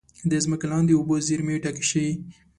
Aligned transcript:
د 0.29 0.33
ځمکې 0.43 0.67
لاندې 0.71 0.93
اوبو 0.95 1.15
زیرمې 1.27 1.55
ډکې 1.63 1.85
شي. 1.89 2.07